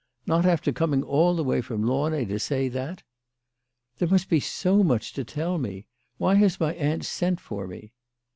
[0.25, 3.03] "Not after coming all the way from Launay to say that?""
[3.99, 5.85] There must be so much to tell me?
[6.17, 7.93] Why has my aunt sent for me?"